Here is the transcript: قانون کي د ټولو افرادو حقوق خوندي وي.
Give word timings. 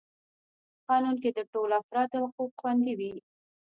قانون 0.87 1.15
کي 1.21 1.29
د 1.33 1.39
ټولو 1.51 1.73
افرادو 1.81 2.19
حقوق 2.27 2.51
خوندي 2.59 2.93
وي. 2.99 3.13